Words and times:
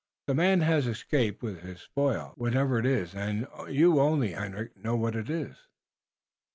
But 0.25 0.33
the 0.33 0.37
man 0.37 0.61
hass 0.61 0.87
escaped 0.87 1.43
with 1.43 1.61
hiss 1.61 1.81
spoil, 1.81 2.33
whatefer 2.35 2.79
it 2.79 2.87
iss, 2.87 3.13
und 3.13 3.47
you 3.69 3.99
only, 3.99 4.31
Hendrik, 4.31 4.75
know 4.75 4.95
what 4.95 5.15
it 5.15 5.29
iss." 5.29 5.67